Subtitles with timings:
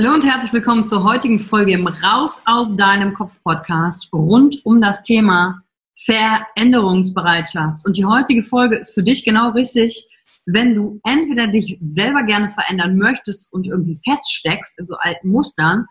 [0.00, 4.80] Hallo und herzlich willkommen zur heutigen Folge im Raus aus deinem Kopf Podcast rund um
[4.80, 5.62] das Thema
[5.94, 7.84] Veränderungsbereitschaft.
[7.84, 10.08] Und die heutige Folge ist für dich genau richtig,
[10.46, 15.84] wenn du entweder dich selber gerne verändern möchtest und irgendwie feststeckst in so alten Mustern,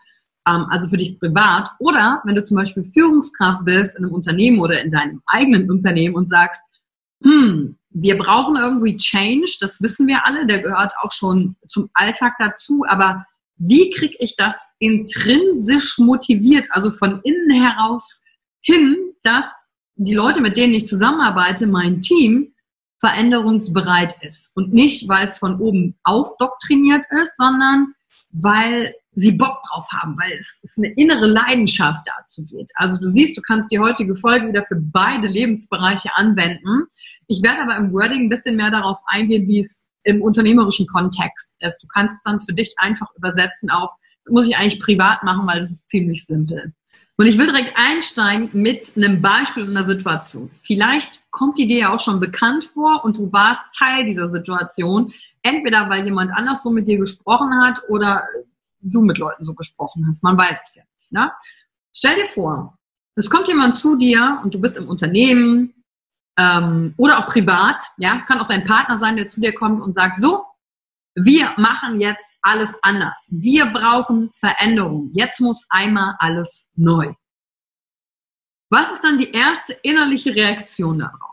[0.48, 4.58] ähm, also für dich privat, oder wenn du zum Beispiel Führungskraft bist in einem Unternehmen
[4.58, 6.60] oder in deinem eigenen Unternehmen und sagst,
[7.22, 12.34] hm, wir brauchen irgendwie Change, das wissen wir alle, der gehört auch schon zum Alltag
[12.40, 13.24] dazu, aber
[13.60, 18.22] wie kriege ich das intrinsisch motiviert, also von innen heraus
[18.62, 19.44] hin, dass
[19.96, 22.54] die Leute, mit denen ich zusammenarbeite, mein Team,
[23.00, 24.50] veränderungsbereit ist.
[24.54, 27.94] Und nicht, weil es von oben aufdoktriniert ist, sondern
[28.30, 32.70] weil sie Bock drauf haben, weil es, es eine innere Leidenschaft dazu geht.
[32.76, 36.86] Also du siehst, du kannst die heutige Folge wieder für beide Lebensbereiche anwenden.
[37.26, 41.52] Ich werde aber im Wording ein bisschen mehr darauf eingehen, wie es im unternehmerischen Kontext
[41.60, 41.82] ist.
[41.82, 43.92] Du kannst es dann für dich einfach übersetzen auf,
[44.28, 46.72] muss ich eigentlich privat machen, weil es ist ziemlich simpel.
[47.16, 50.50] Und ich will direkt einsteigen mit einem Beispiel einer Situation.
[50.62, 55.12] Vielleicht kommt die dir ja auch schon bekannt vor und du warst Teil dieser Situation.
[55.42, 58.24] Entweder weil jemand anders so mit dir gesprochen hat oder
[58.80, 60.22] du mit Leuten so gesprochen hast.
[60.22, 61.12] Man weiß es ja nicht.
[61.12, 61.30] Ne?
[61.92, 62.78] Stell dir vor,
[63.16, 65.74] es kommt jemand zu dir und du bist im Unternehmen,
[66.38, 69.94] ähm, oder auch privat, ja, kann auch dein Partner sein, der zu dir kommt und
[69.94, 70.44] sagt, so,
[71.14, 73.26] wir machen jetzt alles anders.
[73.28, 75.10] Wir brauchen Veränderung.
[75.12, 77.12] Jetzt muss einmal alles neu.
[78.70, 81.30] Was ist dann die erste innerliche Reaktion darauf?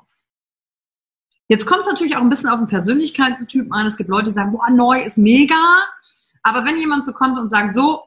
[1.48, 3.86] Jetzt kommt es natürlich auch ein bisschen auf den Persönlichkeitstyp an.
[3.86, 5.56] Es gibt Leute, die sagen, boah, neu ist mega.
[6.44, 8.04] Aber wenn jemand so kommt und sagt, so,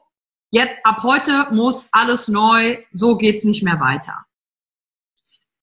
[0.51, 4.25] jetzt ab heute muss alles neu, so geht's nicht mehr weiter.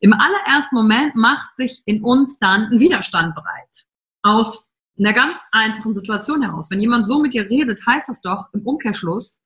[0.00, 3.86] Im allerersten Moment macht sich in uns dann ein Widerstand bereit.
[4.22, 6.70] Aus einer ganz einfachen Situation heraus.
[6.70, 9.40] Wenn jemand so mit dir redet, heißt das doch im Umkehrschluss,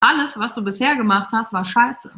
[0.00, 2.10] alles, was du bisher gemacht hast, war scheiße.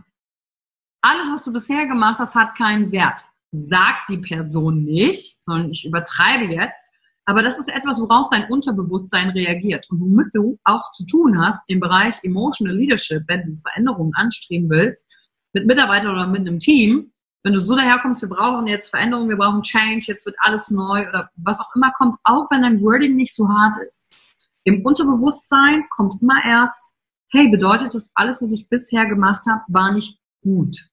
[1.03, 3.25] Alles, was du bisher gemacht hast, hat keinen Wert.
[3.51, 6.91] Sagt die Person nicht, sondern ich übertreibe jetzt.
[7.25, 11.63] Aber das ist etwas, worauf dein Unterbewusstsein reagiert und womit du auch zu tun hast
[11.67, 15.05] im Bereich Emotional Leadership, wenn du Veränderungen anstreben willst,
[15.53, 17.12] mit Mitarbeitern oder mit einem Team,
[17.43, 21.09] wenn du so daherkommst, wir brauchen jetzt Veränderung, wir brauchen Change, jetzt wird alles neu
[21.09, 24.51] oder was auch immer kommt, auch wenn dein Wording nicht so hart ist.
[24.65, 26.95] Im Unterbewusstsein kommt immer erst,
[27.31, 30.87] hey, bedeutet das alles, was ich bisher gemacht habe, war nicht gut.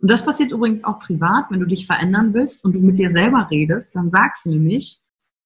[0.00, 3.10] Und das passiert übrigens auch privat, wenn du dich verändern willst und du mit dir
[3.10, 5.00] selber redest, dann sagst du nämlich,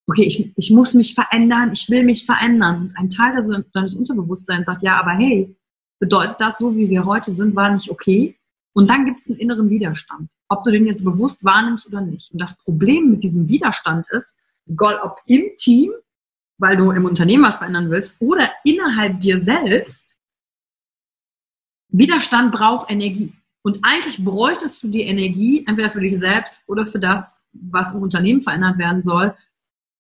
[0.09, 2.95] okay, ich, ich muss mich verändern, ich will mich verändern.
[2.97, 3.35] Ein Teil
[3.75, 5.55] deines Unterbewusstseins sagt, ja, aber hey,
[5.99, 8.36] bedeutet das, so wie wir heute sind, war nicht okay?
[8.77, 12.31] Und dann gibt es einen inneren Widerstand, ob du den jetzt bewusst wahrnimmst oder nicht.
[12.31, 14.37] Und das Problem mit diesem Widerstand ist,
[14.69, 15.93] egal ob im Team,
[16.59, 20.19] weil du im Unternehmen was verändern willst, oder innerhalb dir selbst,
[21.89, 23.33] Widerstand braucht Energie.
[23.63, 28.03] Und eigentlich bräuchtest du die Energie entweder für dich selbst oder für das, was im
[28.03, 29.35] Unternehmen verändert werden soll,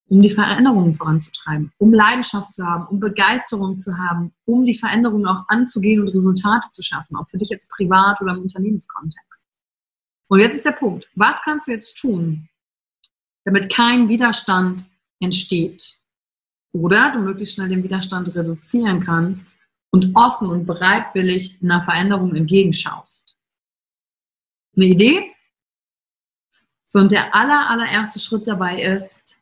[0.09, 5.27] um die Veränderungen voranzutreiben, um Leidenschaft zu haben, um Begeisterung zu haben, um die Veränderungen
[5.27, 9.49] auch anzugehen und Resultate zu schaffen, ob für dich jetzt privat oder im Unternehmenskontext.
[10.29, 11.09] Und jetzt ist der Punkt.
[11.15, 12.49] Was kannst du jetzt tun,
[13.45, 14.87] damit kein Widerstand
[15.21, 15.99] entsteht?
[16.73, 19.57] Oder du möglichst schnell den Widerstand reduzieren kannst
[19.91, 23.37] und offen und bereitwillig einer Veränderung entgegenschaust.
[24.77, 25.33] Eine Idee?
[26.85, 29.39] So, und der aller, allererste Schritt dabei ist,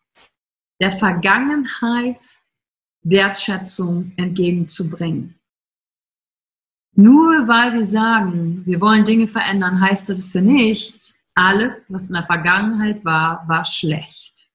[0.84, 2.20] der Vergangenheit
[3.04, 5.34] Wertschätzung entgegenzubringen.
[6.94, 12.12] Nur weil wir sagen, wir wollen Dinge verändern, heißt das ja nicht, alles, was in
[12.12, 14.46] der Vergangenheit war, war schlecht.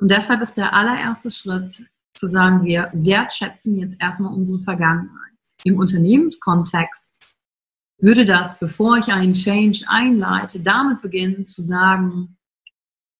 [0.00, 1.84] Und deshalb ist der allererste Schritt
[2.14, 5.36] zu sagen, wir wertschätzen jetzt erstmal unsere Vergangenheit.
[5.64, 7.20] Im Unternehmenskontext
[7.98, 12.35] würde das, bevor ich einen Change einleite, damit beginnen zu sagen,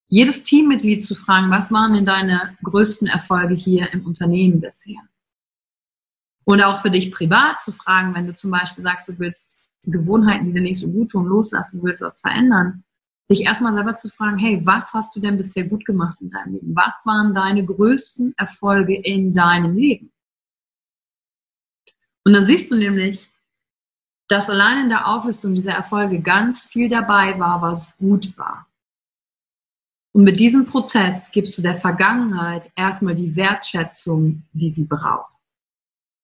[0.08, 5.00] jedes Teammitglied zu fragen, was waren denn deine größten Erfolge hier im Unternehmen bisher?
[6.44, 10.46] Und auch für dich privat zu fragen, wenn du zum Beispiel sagst, du willst Gewohnheiten,
[10.46, 12.84] die dir nicht so gut tun, loslassen, du willst was verändern,
[13.30, 16.54] dich erstmal selber zu fragen, hey, was hast du denn bisher gut gemacht in deinem
[16.54, 16.76] Leben?
[16.76, 20.12] Was waren deine größten Erfolge in deinem Leben?
[22.24, 23.28] Und dann siehst du nämlich,
[24.28, 28.66] dass allein in der Auflistung dieser Erfolge ganz viel dabei war, was gut war.
[30.16, 35.34] Und mit diesem Prozess gibst du der Vergangenheit erstmal die Wertschätzung, die sie braucht.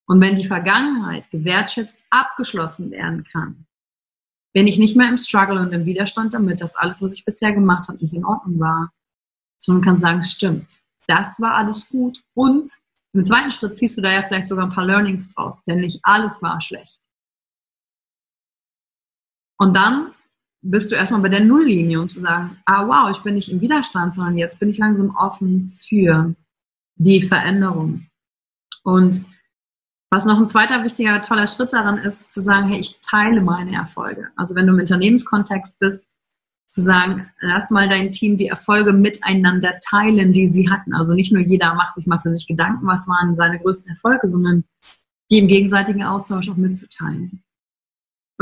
[0.06, 3.66] Und wenn die Vergangenheit gewertschätzt abgeschlossen werden kann,
[4.54, 7.52] bin ich nicht mehr im Struggle und im Widerstand damit, dass alles, was ich bisher
[7.52, 8.94] gemacht habe, nicht in Ordnung war,
[9.58, 12.24] sondern kann sagen, stimmt, das war alles gut.
[12.32, 12.70] Und
[13.12, 16.00] im zweiten Schritt ziehst du da ja vielleicht sogar ein paar Learnings draus, denn nicht
[16.02, 16.98] alles war schlecht.
[19.58, 20.11] Und dann
[20.62, 23.60] bist du erstmal bei der Nulllinie, um zu sagen, ah wow, ich bin nicht im
[23.60, 26.34] Widerstand, sondern jetzt bin ich langsam offen für
[26.96, 28.06] die Veränderung.
[28.84, 29.24] Und
[30.10, 33.74] was noch ein zweiter wichtiger, toller Schritt daran ist, zu sagen, hey, ich teile meine
[33.74, 34.28] Erfolge.
[34.36, 36.06] Also wenn du im Unternehmenskontext bist,
[36.70, 40.94] zu sagen, lass mal dein Team die Erfolge miteinander teilen, die sie hatten.
[40.94, 44.28] Also nicht nur jeder macht sich mal für sich Gedanken, was waren seine größten Erfolge,
[44.28, 44.64] sondern
[45.30, 47.42] die im gegenseitigen Austausch auch mitzuteilen.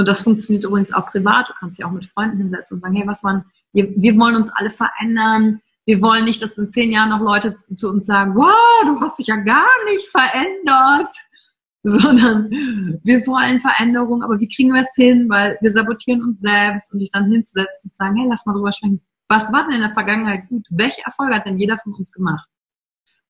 [0.01, 1.51] Und das funktioniert übrigens auch privat.
[1.51, 3.45] Du kannst dich auch mit Freunden hinsetzen und sagen, hey, was waren,
[3.75, 5.61] wir, wir wollen uns alle verändern.
[5.85, 8.55] Wir wollen nicht, dass in zehn Jahren noch Leute zu, zu uns sagen, wow,
[8.85, 11.15] du hast dich ja gar nicht verändert.
[11.83, 15.29] Sondern wir wollen Veränderung, aber wie kriegen wir es hin?
[15.29, 18.73] Weil wir sabotieren uns selbst und dich dann hinzusetzen und sagen, hey, lass mal drüber
[18.73, 19.03] sprechen.
[19.29, 20.67] Was war denn in der Vergangenheit gut?
[20.71, 22.49] Welche Erfolge hat denn jeder von uns gemacht?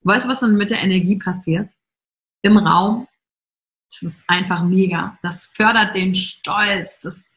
[0.02, 1.70] Weißt du, was dann mit der Energie passiert?
[2.42, 3.08] Im Raum
[3.90, 5.18] das ist einfach mega.
[5.22, 7.00] Das fördert den Stolz.
[7.00, 7.36] Das,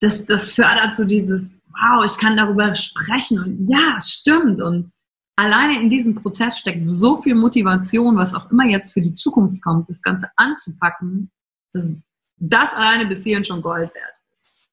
[0.00, 4.62] das, das fördert so dieses, wow, ich kann darüber sprechen und ja, stimmt.
[4.62, 4.92] Und
[5.36, 9.62] alleine in diesem Prozess steckt so viel Motivation, was auch immer jetzt für die Zukunft
[9.62, 11.30] kommt, das Ganze anzupacken,
[11.72, 11.90] dass
[12.36, 14.68] das alleine bis hierhin schon Gold wert ist.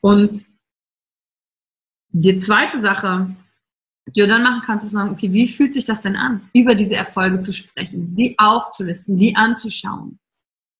[0.00, 0.46] Und
[2.08, 3.36] die zweite Sache,
[4.06, 6.74] die du dann machen kannst, ist sagen, okay, wie fühlt sich das denn an, über
[6.74, 10.18] diese Erfolge zu sprechen, die aufzulisten, die anzuschauen.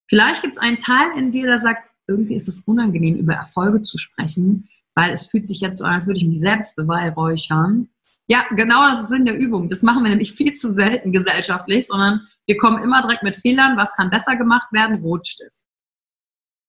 [0.08, 3.82] Vielleicht gibt es einen Teil in dir, der sagt, irgendwie ist es unangenehm, über Erfolge
[3.82, 7.88] zu sprechen, weil es fühlt sich jetzt so an, als würde ich mich selbst beweihräuchern.
[8.26, 9.68] Ja, genau das ist Sinn der Übung.
[9.68, 13.76] Das machen wir nämlich viel zu selten gesellschaftlich, sondern wir kommen immer direkt mit Fehlern,
[13.76, 15.66] was kann besser gemacht werden, Rotstift.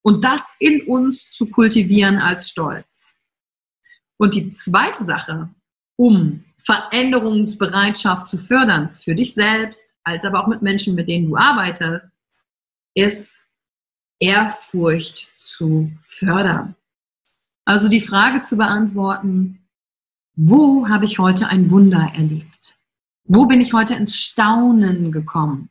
[0.01, 3.17] Und das in uns zu kultivieren als Stolz.
[4.17, 5.50] Und die zweite Sache,
[5.98, 11.38] um Veränderungsbereitschaft zu fördern, für dich selbst, als aber auch mit Menschen, mit denen du
[11.38, 12.12] arbeitest,
[12.93, 13.46] ist
[14.19, 16.75] Ehrfurcht zu fördern.
[17.65, 19.67] Also die Frage zu beantworten,
[20.36, 22.77] wo habe ich heute ein Wunder erlebt?
[23.25, 25.69] Wo bin ich heute ins Staunen gekommen?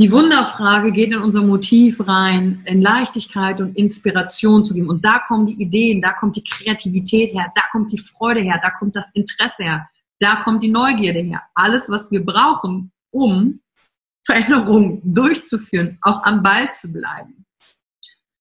[0.00, 4.88] Die Wunderfrage geht in unser Motiv rein, in Leichtigkeit und Inspiration zu geben.
[4.88, 8.58] Und da kommen die Ideen, da kommt die Kreativität her, da kommt die Freude her,
[8.60, 11.42] da kommt das Interesse her, da kommt die Neugierde her.
[11.54, 13.60] Alles, was wir brauchen, um
[14.24, 17.44] Veränderungen durchzuführen, auch am Ball zu bleiben.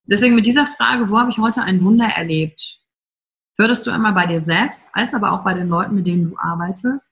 [0.05, 2.79] Deswegen mit dieser Frage, wo habe ich heute ein Wunder erlebt,
[3.55, 6.37] förderst du einmal bei dir selbst, als aber auch bei den Leuten, mit denen du
[6.37, 7.07] arbeitest,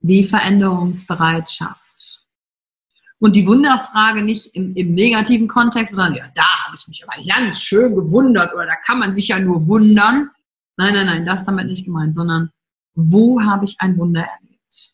[0.00, 1.92] die Veränderungsbereitschaft.
[3.18, 7.22] Und die Wunderfrage nicht im, im negativen Kontext, sondern ja, da habe ich mich aber
[7.24, 10.30] ganz schön gewundert oder da kann man sich ja nur wundern.
[10.76, 12.50] Nein, nein, nein, das damit nicht gemeint, sondern
[12.94, 14.92] wo habe ich ein Wunder erlebt?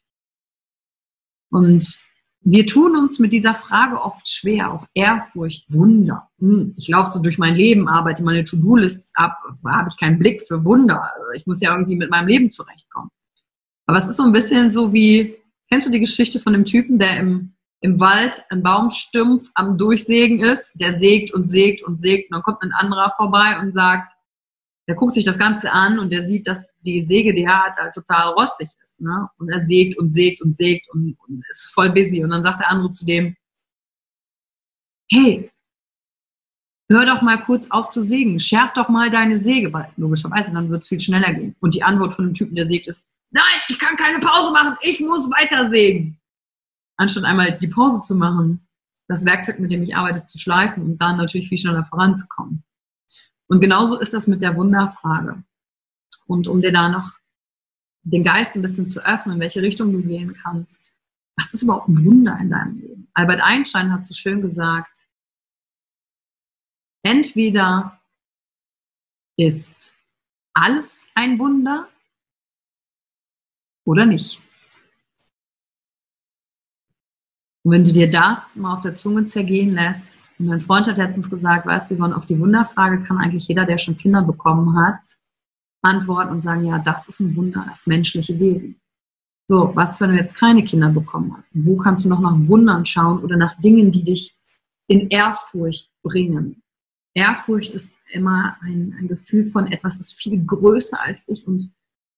[1.51, 2.08] Und
[2.51, 6.31] wir tun uns mit dieser Frage oft schwer, auch Ehrfurcht, Wunder.
[6.39, 10.43] Hm, ich laufe so durch mein Leben, arbeite meine To-Do-Lists ab, habe ich keinen Blick
[10.43, 11.13] für Wunder.
[11.37, 13.11] Ich muss ja irgendwie mit meinem Leben zurechtkommen.
[13.87, 15.37] Aber es ist so ein bisschen so wie,
[15.71, 17.53] kennst du die Geschichte von dem Typen, der im,
[17.83, 22.43] im Wald einen Baumstumpf am Durchsägen ist, der sägt und sägt und sägt und dann
[22.43, 24.15] kommt ein anderer vorbei und sagt,
[24.89, 27.77] der guckt sich das Ganze an und der sieht, dass die Säge, die er hat,
[27.77, 29.01] halt total rostig ist.
[29.01, 29.29] Ne?
[29.37, 32.25] Und er sägt und sägt und sägt und, und ist voll busy.
[32.25, 33.37] Und dann sagt der andere zu dem,
[35.11, 35.51] hey,
[36.91, 40.71] hör doch mal kurz auf zu sägen, schärf doch mal deine Säge, weil logischerweise dann
[40.71, 41.55] wird es viel schneller gehen.
[41.61, 44.77] Und die Antwort von dem Typen, der sägt, ist, nein, ich kann keine Pause machen,
[44.81, 46.19] ich muss weiter sägen.
[46.97, 48.67] Anstatt einmal die Pause zu machen,
[49.07, 52.65] das Werkzeug, mit dem ich arbeite, zu schleifen und dann natürlich viel schneller voranzukommen.
[53.49, 55.43] Und genauso ist das mit der Wunderfrage.
[56.27, 57.13] Und um dir da noch
[58.03, 60.93] den Geist ein bisschen zu öffnen, in welche Richtung du gehen kannst.
[61.37, 63.11] Was ist überhaupt ein Wunder in deinem Leben?
[63.15, 65.07] Albert Einstein hat so schön gesagt,
[67.03, 68.01] entweder
[69.37, 69.95] ist
[70.53, 71.89] alles ein Wunder
[73.85, 74.83] oder nichts.
[77.63, 80.97] Und wenn du dir das mal auf der Zunge zergehen lässt, und mein Freund hat
[80.97, 84.79] letztens gesagt, weißt du, Yvonne, auf die Wunderfrage kann eigentlich jeder, der schon Kinder bekommen
[84.79, 85.01] hat,
[85.83, 88.81] antworten und sagen, ja, das ist ein Wunder, das menschliche Wesen.
[89.49, 91.51] So, was, wenn du jetzt keine Kinder bekommen hast?
[91.55, 94.37] Wo kannst du noch nach Wundern schauen oder nach Dingen, die dich
[94.87, 96.63] in Ehrfurcht bringen?
[97.15, 101.73] Ehrfurcht ist immer ein, ein Gefühl von etwas, das viel größer als ich und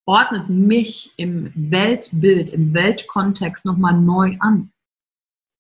[0.07, 4.73] ordnet mich im Weltbild, im Weltkontext nochmal neu an.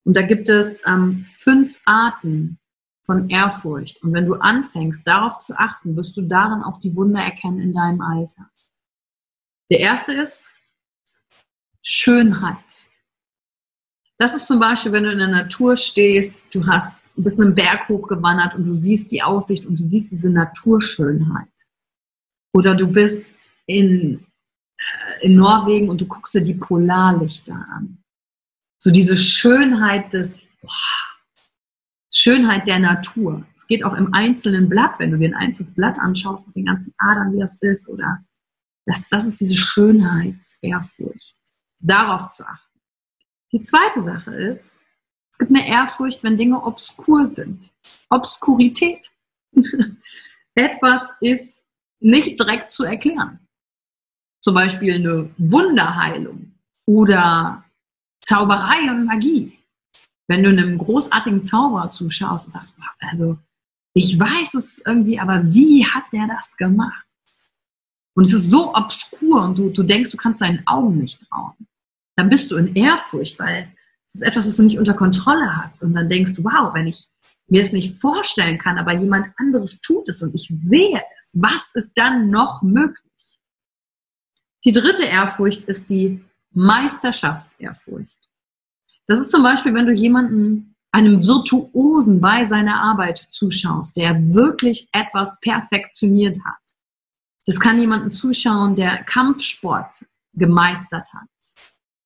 [0.04, 2.58] Und da gibt es ähm, fünf Arten
[3.04, 4.02] von Ehrfurcht.
[4.02, 7.72] Und wenn du anfängst, darauf zu achten, wirst du darin auch die Wunder erkennen in
[7.72, 8.50] deinem Alter.
[9.70, 10.54] Der erste ist
[11.82, 12.56] Schönheit.
[14.18, 17.54] Das ist zum Beispiel, wenn du in der Natur stehst, du hast, du bist einen
[17.54, 21.48] Berg hochgewandert und du siehst die Aussicht und du siehst diese Naturschönheit.
[22.52, 23.32] Oder du bist
[23.66, 24.26] in,
[24.76, 27.99] äh, in Norwegen und du guckst dir die Polarlichter an.
[28.82, 30.70] So diese Schönheit des, boah,
[32.10, 33.46] Schönheit der Natur.
[33.54, 36.64] Es geht auch im einzelnen Blatt, wenn du dir ein einzelnes Blatt anschaust mit den
[36.64, 38.24] ganzen Adern, wie das ist, oder
[38.86, 41.36] das, das ist diese Schönheitsehrfurcht.
[41.78, 42.80] Darauf zu achten.
[43.52, 44.72] Die zweite Sache ist,
[45.30, 47.70] es gibt eine Ehrfurcht, wenn Dinge obskur sind.
[48.08, 49.10] Obskurität.
[50.54, 51.64] Etwas ist
[52.00, 53.46] nicht direkt zu erklären.
[54.42, 56.54] Zum Beispiel eine Wunderheilung
[56.86, 57.64] oder
[58.20, 59.60] Zauberei und Magie
[60.30, 63.36] wenn du einem großartigen Zauberer zuschaust und sagst, also
[63.94, 67.04] ich weiß es irgendwie, aber wie hat der das gemacht?
[68.14, 71.56] Und es ist so obskur und du, du denkst, du kannst deinen Augen nicht trauen.
[72.16, 73.74] Dann bist du in Ehrfurcht, weil
[74.06, 75.82] es ist etwas, was du nicht unter Kontrolle hast.
[75.82, 77.08] Und dann denkst du, wow, wenn ich
[77.48, 81.74] mir es nicht vorstellen kann, aber jemand anderes tut es und ich sehe es, was
[81.74, 83.00] ist dann noch möglich?
[84.64, 88.16] Die dritte Ehrfurcht ist die Meisterschaftsehrfurcht.
[89.06, 94.88] Das ist zum Beispiel, wenn du jemanden, einem Virtuosen bei seiner Arbeit zuschaust, der wirklich
[94.92, 96.58] etwas perfektioniert hat.
[97.46, 100.04] Das kann jemanden zuschauen, der Kampfsport
[100.34, 101.28] gemeistert hat.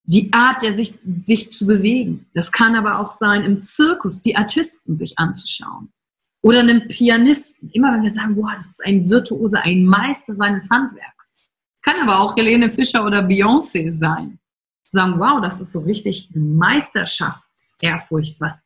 [0.03, 2.27] Die Art, der sich, sich zu bewegen.
[2.33, 5.91] Das kann aber auch sein, im Zirkus die Artisten sich anzuschauen.
[6.41, 7.71] Oder einem Pianisten.
[7.71, 11.24] Immer wenn wir sagen, boah, das ist ein Virtuose, ein Meister seines Handwerks.
[11.85, 14.39] Kann aber auch Helene Fischer oder Beyoncé sein
[14.85, 18.61] sagen, wow, das ist so richtig Meisterschaftsehrfurcht, was,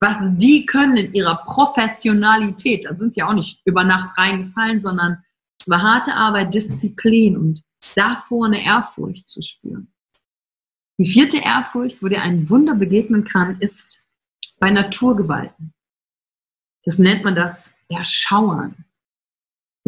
[0.00, 2.86] was die können in ihrer Professionalität.
[2.86, 5.22] Da sind sie auch nicht über Nacht reingefallen, sondern
[5.60, 7.62] es war harte Arbeit, Disziplin und
[7.94, 9.92] davor eine Ehrfurcht zu spüren.
[10.98, 14.04] Die vierte Ehrfurcht, wo dir ein Wunder begegnen kann, ist
[14.58, 15.72] bei Naturgewalten.
[16.84, 18.84] Das nennt man das Erschauern.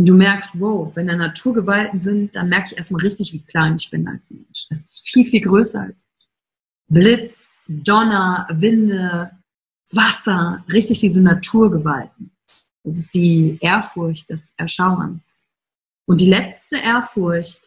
[0.01, 3.77] Und du merkst, wow, wenn da Naturgewalten sind, dann merke ich erstmal richtig, wie klein
[3.79, 4.67] ich bin als Mensch.
[4.71, 6.29] Das ist viel, viel größer als ich.
[6.89, 9.31] Blitz, Donner, Winde,
[9.91, 12.31] Wasser, richtig diese Naturgewalten.
[12.83, 15.45] Das ist die Ehrfurcht des Erschauens.
[16.07, 17.61] Und die letzte Ehrfurcht,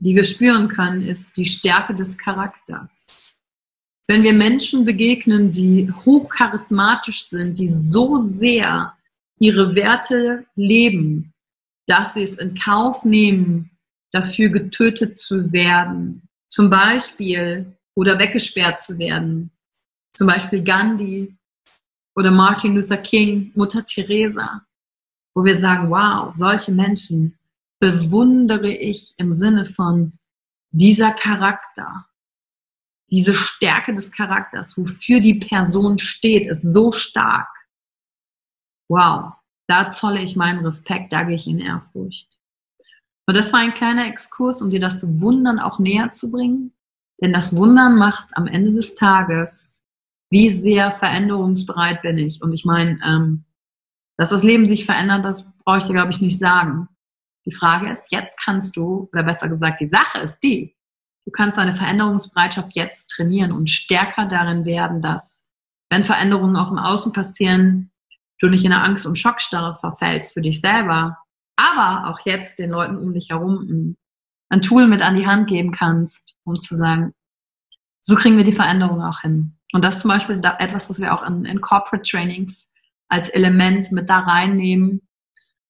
[0.00, 3.36] die wir spüren können, ist die Stärke des Charakters.
[4.08, 8.96] Wenn wir Menschen begegnen, die hochcharismatisch sind, die so sehr
[9.40, 11.32] ihre Werte leben,
[11.86, 13.70] dass sie es in Kauf nehmen,
[14.12, 19.50] dafür getötet zu werden, zum Beispiel, oder weggesperrt zu werden,
[20.14, 21.34] zum Beispiel Gandhi
[22.16, 24.64] oder Martin Luther King, Mutter Teresa,
[25.34, 27.38] wo wir sagen, wow, solche Menschen
[27.80, 30.12] bewundere ich im Sinne von
[30.70, 32.06] dieser Charakter,
[33.10, 37.48] diese Stärke des Charakters, wofür die Person steht, ist so stark.
[38.90, 39.34] Wow,
[39.68, 42.40] da zolle ich meinen Respekt, da gehe ich in Ehrfurcht.
[43.28, 46.72] Und das war ein kleiner Exkurs, um dir das Wundern auch näher zu bringen.
[47.22, 49.80] Denn das Wundern macht am Ende des Tages,
[50.28, 52.42] wie sehr veränderungsbereit bin ich.
[52.42, 53.44] Und ich meine, ähm,
[54.16, 56.88] dass das Leben sich verändert, das brauche ich dir, glaube ich, nicht sagen.
[57.46, 60.76] Die Frage ist, jetzt kannst du, oder besser gesagt, die Sache ist die,
[61.26, 65.48] du kannst deine Veränderungsbereitschaft jetzt trainieren und stärker darin werden, dass,
[65.90, 67.89] wenn Veränderungen auch im Außen passieren,
[68.40, 71.18] du nicht in eine Angst- und Schockstarre verfällst für dich selber,
[71.56, 73.96] aber auch jetzt den Leuten um dich herum
[74.48, 77.14] ein Tool mit an die Hand geben kannst, um zu sagen,
[78.02, 79.56] so kriegen wir die Veränderung auch hin.
[79.72, 82.72] Und das ist zum Beispiel etwas, das wir auch in, in Corporate Trainings
[83.08, 85.02] als Element mit da reinnehmen,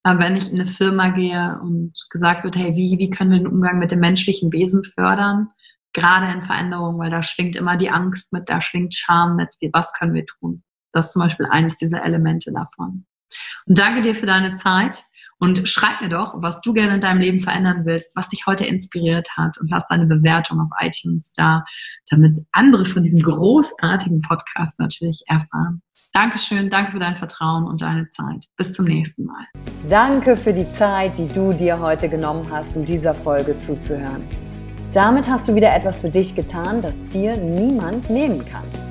[0.03, 3.39] äh, wenn ich in eine Firma gehe und gesagt wird, hey, wie, wie können wir
[3.39, 5.49] den Umgang mit dem menschlichen Wesen fördern?
[5.93, 9.93] Gerade in Veränderungen, weil da schwingt immer die Angst mit, da schwingt Scham mit, was
[9.93, 10.63] können wir tun?
[10.93, 13.05] Das ist zum Beispiel eines dieser Elemente davon.
[13.65, 15.03] Und danke dir für deine Zeit.
[15.43, 18.67] Und schreib mir doch, was du gerne in deinem Leben verändern willst, was dich heute
[18.67, 21.65] inspiriert hat und lass deine Bewertung auf iTunes da,
[22.11, 25.81] damit andere von diesem großartigen Podcast natürlich erfahren.
[26.13, 28.45] Dankeschön, danke für dein Vertrauen und deine Zeit.
[28.55, 29.47] Bis zum nächsten Mal.
[29.89, 34.27] Danke für die Zeit, die du dir heute genommen hast, um dieser Folge zuzuhören.
[34.93, 38.90] Damit hast du wieder etwas für dich getan, das dir niemand nehmen kann.